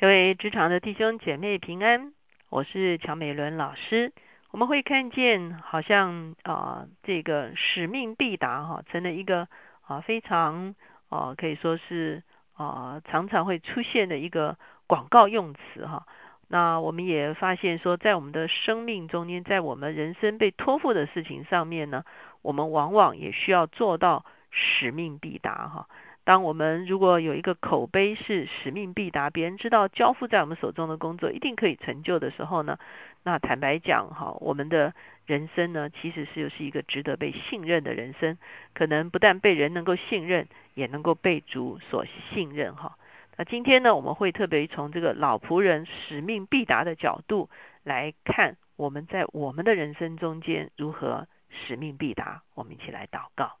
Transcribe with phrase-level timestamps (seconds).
[0.00, 2.12] 各位职场的弟兄姐妹平安，
[2.50, 4.12] 我是乔美伦老师。
[4.52, 9.48] 我们会看见，好像啊，这个使命必达哈，成了一个
[9.80, 10.76] 啊非常
[11.08, 12.22] 啊可以说是
[12.54, 14.56] 啊常常会出现的一个
[14.86, 16.06] 广告用词哈。
[16.46, 22.04] 那我们也发现说，在我们的生命中间，在我们人生被托付的事情上面呢，
[22.42, 25.88] 我们往往也需要做到使命必达哈。
[26.28, 32.78] 当我们如果有一个口碑是使命必达，别人知道交付在我们手中的工作一定可以成就的时候呢，
[33.22, 34.92] 那坦白讲哈，我们的
[35.24, 38.36] 人生呢，其实是又是一个值得被信任的人生，
[38.74, 42.98] 可能不但被人能够信任，也能够被主所信任哈。
[43.38, 47.48] 那今天呢，我们会特别从这个老仆人使命必达的角度
[47.84, 52.42] 来看，我们在我们的人生中间如何使命必达。
[52.54, 53.56] 我们一起来祷告。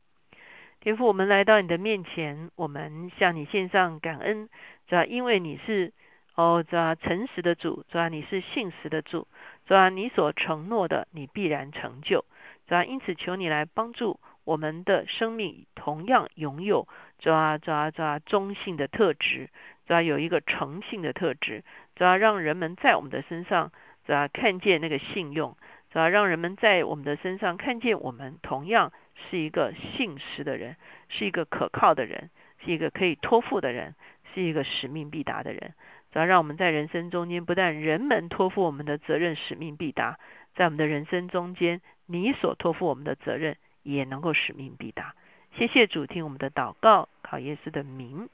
[0.80, 4.48] 天父，我们来到你的面前，我们向你献上感恩，
[4.86, 5.92] 主要因为你是
[6.36, 9.26] 哦，主要诚实的主，主要你是信实的主，
[9.66, 12.24] 主要你所承诺的，你必然成就，
[12.68, 16.86] 主要因此求你来帮助我们的生命，同样拥有
[17.18, 19.50] 主要主要主要中性的特质，
[19.84, 21.64] 主要有一个诚信的特质，
[21.96, 23.72] 主要让人们在我们的身上
[24.06, 25.56] 主要看见那个信用，
[25.90, 28.92] 主要让人们在我们的身上看见我们同样。
[29.30, 30.76] 是一个信实的人，
[31.08, 32.30] 是一个可靠的人，
[32.64, 33.94] 是一个可以托付的人，
[34.34, 35.74] 是一个使命必达的人。
[36.12, 40.18] 只要让我们在人生中间，不但人们托付我们的责任使命必达，
[40.54, 45.14] 在我们的人生中间，你所托付我们的责任也能够使命必达。
[45.52, 48.28] 谢谢主，听我们的祷告，考耶稣的名，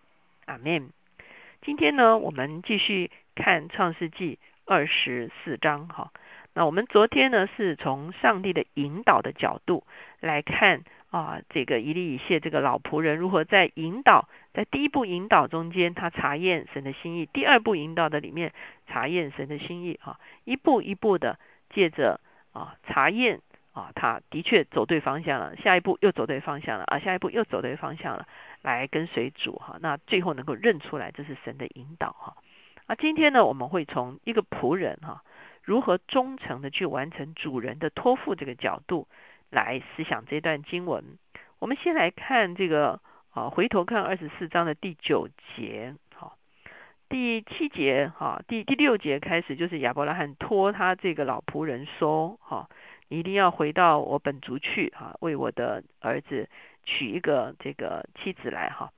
[0.44, 0.90] 阿门。
[1.62, 6.12] 今天呢，我们继续看创世纪二十四章，哈。
[6.56, 9.84] 那我们昨天呢，是从上帝的引导的角度
[10.20, 18.52] 来看啊，这个以利以谢这个老仆人如何在引导，在第一步引导中间，他查验神的心意；第二步引导的里面
[18.86, 22.20] 查验神的心意啊，一步一步的借着
[22.52, 23.40] 啊查验
[23.72, 28.28] 啊，他的确走对方向了，下一步又走对方向了啊，下一步又走对方向了，
[28.62, 32.36] 来跟随主哈，那最后能够认出来这是神的引导哈。
[32.86, 35.24] 啊，今天呢，我们会从一个仆人哈。
[35.64, 38.34] 如何忠诚的去完成主人的托付？
[38.34, 39.08] 这个角度
[39.50, 41.18] 来思想这段经文。
[41.58, 46.36] 我们先来看这个啊，回头看二十四章的第九节，好，
[47.08, 52.68] 第七节哈，第第六节开始就是亚伯拉罕托他这个老仆人说，哈，
[53.08, 56.50] 你一定要回到我本族去，哈，为我的儿子
[56.84, 58.92] 娶一个这个妻子来，哈。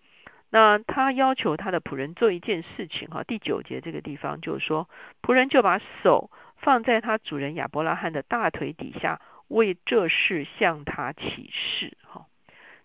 [0.50, 4.88] 那他要求他的仆人做一件事情，哈，第九节这个地方就是说，
[5.22, 6.28] 仆人就把手。
[6.66, 11.96] 放在他主人亚伯拉罕的大腿底下，为这事向他起誓。
[12.02, 12.26] 哈，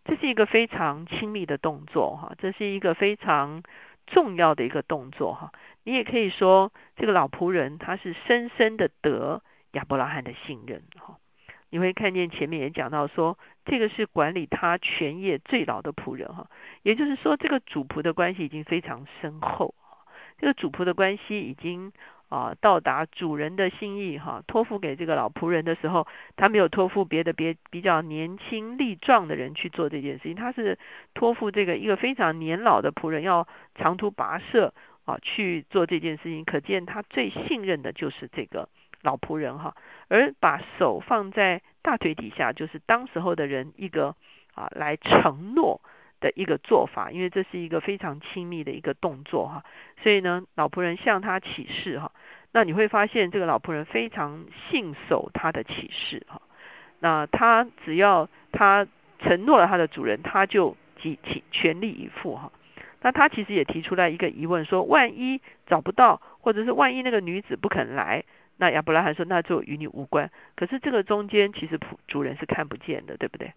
[0.06, 2.16] 这是一个非常亲密的动作。
[2.16, 3.64] 哈，这是一个非常
[4.06, 5.34] 重要的一个动作。
[5.34, 5.52] 哈，
[5.84, 9.42] 你也可以说，这个老仆人他是深深的得
[9.72, 10.84] 亚伯拉罕的信任。
[11.00, 11.18] 哈，
[11.72, 16.32] 你会看见前面也讲到说，这个是管理他全业最老的仆人。
[16.36, 16.46] 哈，
[16.84, 19.74] 也就是说，这个主仆的关系已经非常深厚。
[20.38, 21.92] 这个主仆的关系已经。
[22.32, 30.80] 啊，到达主人的心意哈，托付给这个老仆人的时候，他没有托付别的别比较年轻力壮的人去做这件事情，他是
[31.14, 38.70] 托付这个一个非常年老的仆人要长途跋涉啊去做这件事情，可见他最信任的就是这个
[39.02, 39.76] 老仆人哈，
[40.08, 44.16] 而把手放在大腿底下，就是当时候的人一个
[44.54, 45.82] 啊来承诺。
[46.22, 49.66] 的一个做法，因为这是一个非常亲密的一个动作哈，
[50.02, 52.14] 所以呢，老仆人向他起誓哈，
[52.54, 56.42] 那你会发现这个老仆人非常信守他的起誓哈，
[57.00, 58.88] 那他只要他
[59.20, 62.52] 承诺了他的主人，他就极其全力以赴哈，
[63.02, 68.24] 那他其实也提出来一个疑问说，万一找不到，或者是万一那个女子不肯来，
[68.58, 73.52] 那亚伯拉罕说那就与你无关，可是这个中间其实仆主人是看不见的，对不对？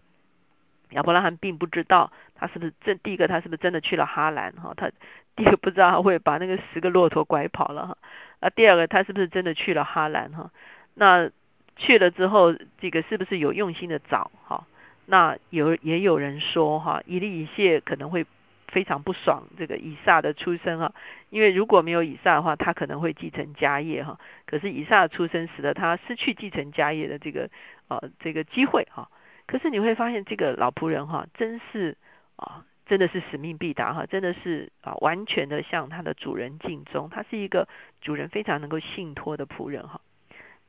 [0.95, 4.73] 亚伯拉罕并不知道他是不是真第一个，他是不是真的去了哈兰哈？
[4.75, 4.89] 他
[5.35, 7.97] 第一个不知道他会把那个十个骆驼拐跑了哈。
[8.39, 10.49] 啊，第二个他是不是真的去了哈兰哈？
[10.93, 11.29] 那
[11.75, 14.65] 去了之后，这个是不是有用心的找哈？
[15.05, 18.25] 那有也有人说哈，以利以谢可能会
[18.69, 20.93] 非常不爽这个以撒的出生哈，
[21.29, 24.17] 因为如果没有以撒的话，他可能会继承家业哈。
[24.45, 27.49] 可是以撒的出生使得他失去继承家业的这个
[27.89, 29.09] 呃这个机会哈。
[29.47, 31.95] 可是你会发现，这个老仆人哈，真是
[32.35, 37.09] 啊，真的是使命必达哈，真的是啊，完全的向他的主人尽忠。
[37.09, 37.67] 他是一个
[38.01, 40.01] 主人非常能够信托的仆人哈。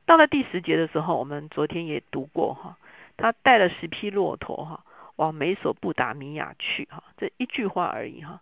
[0.05, 2.77] 到了第十节的时候，我们昨天也读过哈，
[3.17, 4.85] 他带了十匹骆驼哈，
[5.15, 8.41] 往美索不达米亚去哈，这一句话而已哈。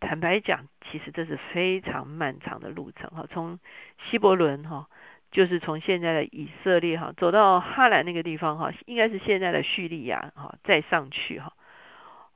[0.00, 3.26] 坦白讲，其实这是非常漫长的路程哈。
[3.30, 3.60] 从
[4.04, 4.88] 希伯伦哈，
[5.32, 11.52] 就是从现在的以色列哈，走到哈兰那个地方哈，应该是现在的叙利亚哈，再上去哈。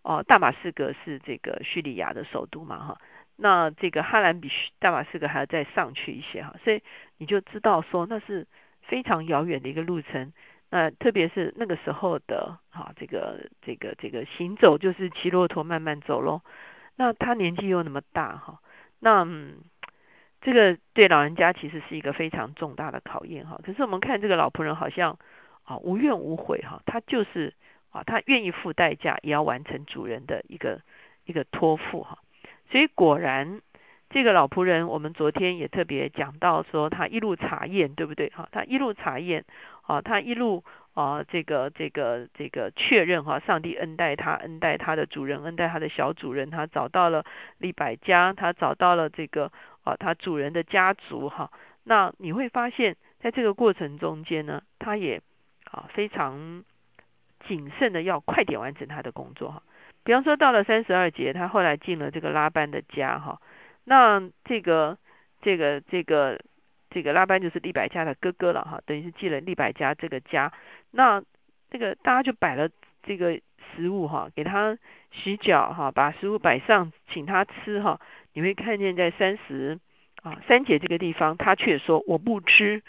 [0.03, 2.99] 哦，大马士革是这个叙利亚的首都嘛哈。
[3.37, 6.83] 那这个哈兰比大马士革还要再上去一些哈，所以
[7.19, 8.47] 你就知道说那是
[8.81, 10.33] 非常遥远的一个路程。
[10.71, 16.41] 那特别是那个时候的哈，这个这个这个行走就是骑骆驼慢慢走喽。
[16.97, 18.61] 那他年纪又那么大哈，
[19.01, 19.59] 那嗯
[20.47, 23.59] 这个对老人家其实是一个非常重大的考验哈。
[23.65, 25.19] 可是我们看这个老仆人好像
[25.65, 27.53] 啊无怨无悔哈，他就是
[27.91, 30.81] 啊他愿意付代价也要完成主人的一个
[31.25, 32.19] 一个托付哈。
[32.71, 33.61] 所以果然
[34.09, 38.49] 这个老仆人，我们昨天也特别讲到说他一路查验对不对哈？
[38.53, 39.45] 他一路查验
[39.83, 40.63] 啊，他一路。
[40.97, 47.23] 啊，这个这个这个确认哈，上帝恩待他，恩待他的主人，恩待他的小主人，他找到了
[47.59, 49.53] 利百家，他找到了这个
[49.85, 51.51] 啊，他主人的家族哈。
[51.85, 55.21] 那你会发现在这个过程中间呢，他也
[55.71, 56.65] 啊非常
[57.47, 59.63] 谨慎的要快点完成他的工作哈。
[60.03, 63.39] 比方说到了三十二节，他后来进了这个拉班的家哈。
[63.85, 64.97] 那这个
[65.43, 66.41] 这个这个。
[66.97, 70.51] 这个拉班就是利百家的哥哥了哈，等于是进了利百家这个家。
[70.93, 71.23] 那
[71.69, 72.71] 这个大家就摆了
[73.03, 73.39] 这个
[73.77, 74.79] 食物哈，给他
[75.13, 78.01] 洗脚哈，把食物摆上，请他吃哈。
[78.33, 79.79] 你会看见在三十
[80.23, 82.83] 啊三节这个地方，他却说我不吃，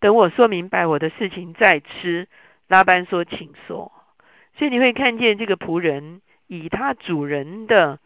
[0.00, 2.26] 等我说明白我的事情再吃。
[2.66, 3.92] 拉班说，请说。
[4.56, 8.00] 所以你会看见这个仆人以他主人的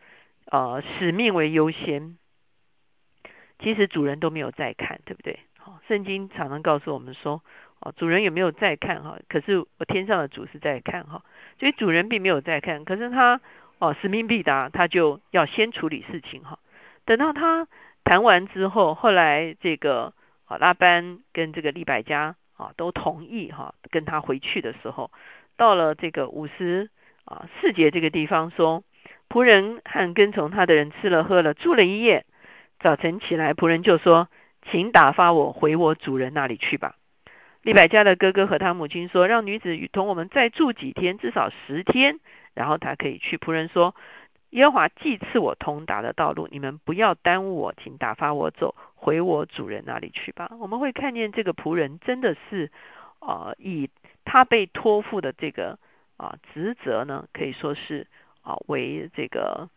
[0.51, 2.19] 呃使命为优先。
[3.59, 5.39] 其实主人都没有在看，对不对？
[5.89, 7.43] 圣经常常告诉我们说，
[7.81, 9.19] 哦，主人有没有在看哈？
[9.29, 11.23] 可是我天上的主是在看哈，
[11.59, 12.85] 所以主人并没有在看。
[12.85, 13.41] 可是他
[13.79, 16.59] 哦，使命必达，他就要先处理事情哈。
[17.05, 17.69] 等到他
[18.05, 20.13] 谈完之后，后来这个
[20.47, 25.11] 啊拉班跟这个利百加啊都同意哈，跟他回去的时候，
[25.57, 26.91] 到了这个五十
[27.25, 28.83] 啊四节这个地方说，
[29.29, 32.25] 仆人和跟从他的人吃了喝了，住了一夜。
[32.79, 34.29] 早晨起来，仆人就说
[34.71, 36.97] ：“请打发我回我主人那里去吧。”
[37.63, 42.21] 利百加的哥哥和他母亲说：“让女子与同我们再住几天，至少十天，
[42.55, 43.97] 然后他可以去。”仆人说
[44.51, 52.71] ：“耶和华既赐我通达的道路，你们不要耽误我，请打发我走回我主人那里去吧。”我们会看见这个仆人真的是
[53.19, 53.91] 啊，以
[54.25, 55.77] 他被托付的这个
[56.19, 58.07] 啊职责呢，可以说是
[58.43, 59.69] 啊为这个。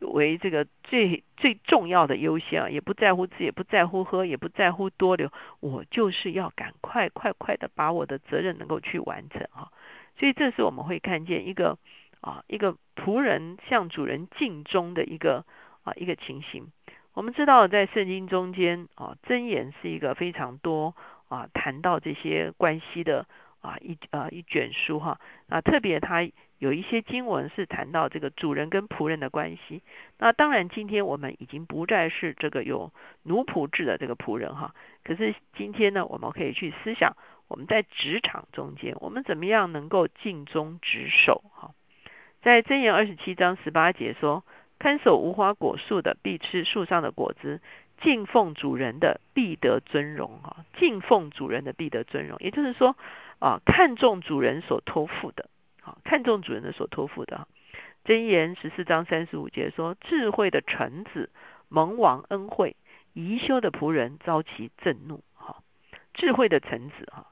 [0.00, 5.30] 为这个最最重要的优先啊，也不在乎吃，也不在乎喝，也不在乎多留，
[5.60, 9.70] 我就是要赶快快快的把我的责任能够去完成哈。
[10.18, 11.78] 所以这是我们会看见一个
[12.20, 15.44] 啊一个仆人向主人尽忠的一个
[15.84, 16.72] 啊一个情形。
[17.12, 20.94] 我们知道在圣经中间啊箴言是一个非常多
[21.28, 23.26] 啊谈到这些关系的
[23.66, 26.28] 啊一啊一卷书哈啊特别他。
[26.58, 29.82] 有一些经文是谈到这个主人跟仆人的关系。
[30.16, 34.74] 那当然，今天我们已经不再是这个有奴仆制的这个仆人哈。
[35.04, 37.14] 可是今天呢，我们可以去思想，
[37.48, 41.72] 我们在职场中间，我们怎么样能够尽忠职守哈？
[42.40, 44.42] 在箴言二十七章十八节说
[44.80, 47.58] ：“看守无花果树的，必吃树上的果子；
[48.00, 52.38] 敬奉主人的，必得尊荣。”哈，敬奉主人的，必得尊荣。
[52.40, 52.96] 也就是说，
[53.38, 55.48] 啊，看重主人所托付的。
[55.82, 57.46] 啊看重主人的所托付的，
[58.04, 61.30] 箴言十四章三十五节说：智慧的臣子
[61.68, 62.74] 蒙王恩惠，
[63.12, 65.22] 宜修的仆人遭其震怒。
[65.34, 65.62] 哈，
[66.12, 67.26] 智慧的臣子哈，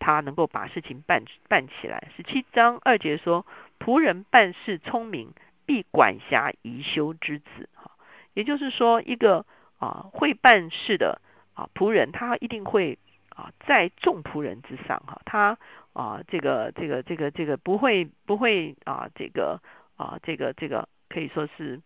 [0.00, 2.08] 他能够把事情办办起来。
[2.16, 3.46] 十七章二节说：
[3.78, 5.32] 仆人办事聪明，
[5.64, 7.68] 必管辖宜修之子。
[7.74, 7.92] 哈，
[8.34, 9.46] 也就是说，一个
[9.78, 11.20] 啊会办事的
[11.54, 12.98] 啊仆人，他一定会
[13.30, 15.02] 啊在众仆人之上。
[15.06, 15.58] 哈，他。
[15.92, 19.60] 啊，这个这个这个这个不会不会啊，这个
[19.96, 21.80] 啊这个这个可以说是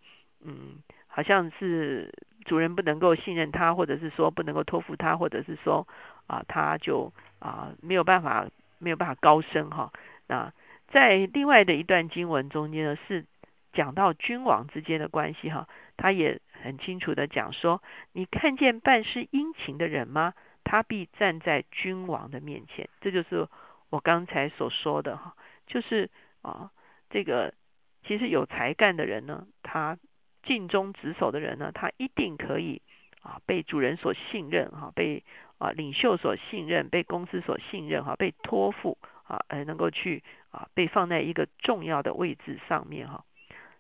[0.45, 2.13] 嗯，好像是
[2.45, 5.89] 主人不能够信任他，或者是说不能够托付他，或者是说
[6.27, 8.47] 啊他就啊没有办法
[8.79, 9.91] 没有办法高升哈。
[10.27, 10.53] 那
[10.89, 13.25] 在另外的一段经文中间呢，是
[13.73, 17.83] 讲到君王之间的关系哈，他也很清楚的讲说，
[18.13, 20.35] 你看见办事殷勤的人吗？
[20.75, 23.47] 他必站在君王的面前，这就是。
[23.91, 25.37] 我刚才所说的哈，
[25.69, 26.11] 就是
[26.43, 26.73] 啊，
[27.11, 27.55] 这个
[28.03, 29.97] 其实有才干的人呢，他
[30.43, 32.83] 尽忠职守的人呢，他一定可以
[33.23, 35.23] 啊被主人所信任哈，被
[35.59, 43.25] 啊领袖所信任，被公司所信任哈，被托付啊，而能够去啊被放在一个重要的位置上面哈。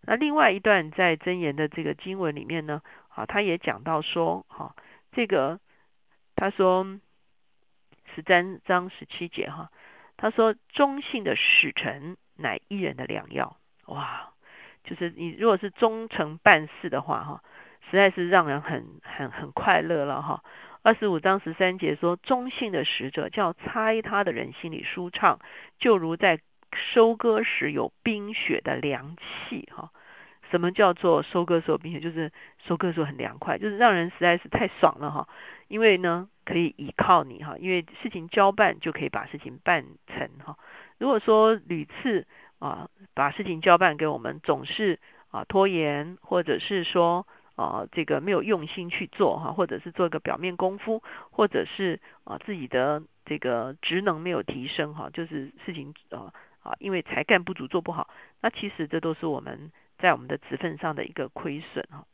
[0.03, 4.77] 那另外一段在箴言的这个经文里面呢，啊，他也讲到说，哈，
[5.11, 5.59] 这个
[6.37, 6.99] 他说
[8.15, 9.71] 十三章十七节哈，
[10.17, 14.33] 他说忠信的使臣乃一人的良药，哇，
[14.85, 17.43] 就是你如果是忠诚办事的话，哈，
[17.91, 20.43] 实在是让人很很很快乐了哈。
[20.83, 25.39] 二十五章十三节说，忠信的使者叫猜他的人心里舒畅，
[25.79, 26.41] 就如在
[26.75, 29.91] 收割时有冰雪的凉气哈。
[30.51, 32.01] 什么叫做收割时候冰雪？
[32.01, 32.31] 就是
[32.67, 35.29] 收割时候很凉快，就是让人实在是太爽了哈。
[35.69, 40.59] 因为呢，可以依靠你哈，因为事情交办就可以把事情办成哈。
[40.99, 42.27] 如果说屡次
[42.59, 44.99] 啊把事情交办给我们，总是
[45.31, 47.27] 啊拖延，或者是说。
[47.57, 58.09] 啊，这个没有用心去做哈，或者是做一个表面功夫，或者是啊自己的这个职能没有提升哈，就是事情啊啊，因为才干不足做不好，
[58.41, 62.05] 那其实这都是我们在我们的职分上的一个亏损哈。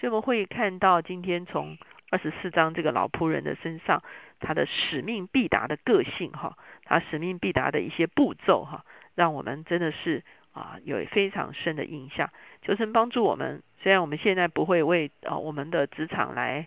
[0.00, 1.78] 所以我们会看到今天从
[2.10, 4.02] 二十四章这个老仆人的身上，
[4.40, 8.84] 他的使命必达的个性哈，他使命必达的一些步骤哈，
[9.14, 12.30] 让我们真的是啊有非常深的印象，
[12.62, 13.62] 求神帮助我们。
[13.80, 16.66] 虽然我们现在不会为啊我们的职场来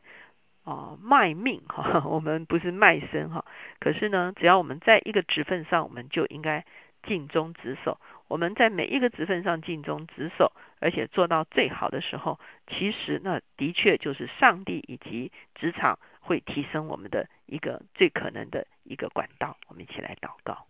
[0.63, 3.43] 啊卖命哈， 我们不是卖身哈，
[3.79, 6.63] 可是呢，只要我们在一个职份上，我们就应该
[7.03, 8.00] 尽忠职守。
[8.27, 19.55] 我们在每一个职份上尽忠职守，而且做到最好的时候，其实那的确就是上帝以及职场会提升我们的一个最可能的一个管道。
[19.67, 20.65] 我们一起来祷告。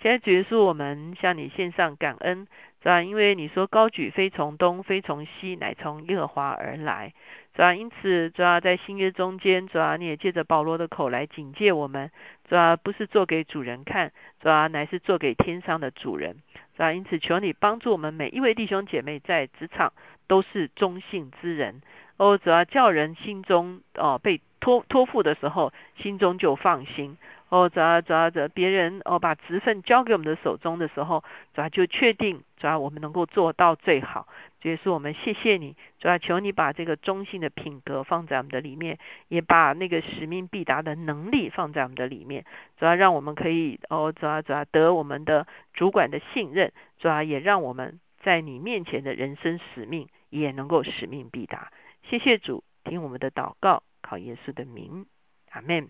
[0.00, 2.46] 现在结束，我们向你献上感恩，
[2.88, 3.02] 是吧？
[3.02, 7.12] 因为你说高举非从东，非从西，乃从耶和华而来，
[7.54, 7.74] 是吧？
[7.74, 12.10] 因此，主要在新约中间，主要你也借着保罗的口来警戒我们，
[12.48, 16.36] 主要不是做给主人看，主要乃是做给天上的主人，
[16.76, 16.90] 是吧？
[16.94, 19.92] 因此，求你帮助我们每一位弟兄姐妹在职场
[20.26, 21.82] 都是忠信之人，
[22.16, 27.18] 哦，主要叫人心中哦被托托付的时候，心中就放心。
[27.50, 31.24] 哦，主要主要的别人哦，把职分交给我们的手中的时候，
[31.54, 34.28] 主要就确定，主要我们能够做到最好。
[34.60, 42.44] 主要是我们谢谢你，主要求你把这个中性的品格放在我们的里面，也把那个使命必达的能力放在我们的里面。
[42.78, 51.72] 主要让我们可以哦，主要主要得我们的主管的信任，主要也让我们在你面前的人生使命也能够使命必达。
[52.02, 55.06] 谢谢主，听我们的祷告，靠耶稣的名，
[55.50, 55.88] 阿门。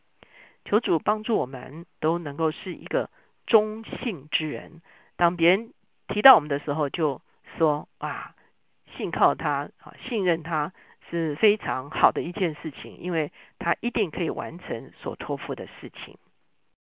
[0.64, 3.10] 求主帮助我们都能够是一个
[3.46, 4.82] 忠信之人。
[5.16, 5.72] 当别人
[6.08, 7.20] 提到我们的时候，就
[7.56, 8.34] 说：“啊，
[8.96, 10.72] 信靠他，啊，信任他
[11.10, 16.18] 是非常好的一件事情，因为他一定可以完成所托付的事情。”